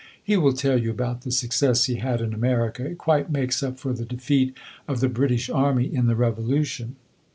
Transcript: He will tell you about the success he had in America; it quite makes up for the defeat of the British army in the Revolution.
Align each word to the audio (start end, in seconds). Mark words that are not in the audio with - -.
He 0.23 0.35
will 0.35 0.53
tell 0.53 0.79
you 0.79 0.89
about 0.89 1.21
the 1.21 1.29
success 1.29 1.83
he 1.85 1.97
had 1.97 2.21
in 2.21 2.33
America; 2.33 2.83
it 2.83 2.97
quite 2.97 3.29
makes 3.31 3.61
up 3.61 3.77
for 3.77 3.93
the 3.93 4.03
defeat 4.03 4.57
of 4.87 4.99
the 4.99 5.07
British 5.07 5.47
army 5.47 5.85
in 5.93 6.07
the 6.07 6.15
Revolution. 6.15 6.95